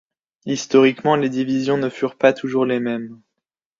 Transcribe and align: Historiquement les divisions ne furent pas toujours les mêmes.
Historiquement 0.47 1.15
les 1.15 1.29
divisions 1.29 1.77
ne 1.77 1.87
furent 1.87 2.17
pas 2.17 2.33
toujours 2.33 2.65
les 2.65 2.79
mêmes. 2.79 3.21